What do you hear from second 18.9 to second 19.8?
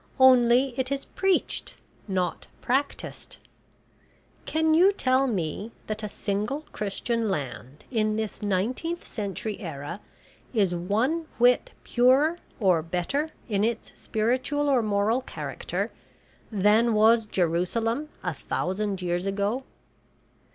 years ago?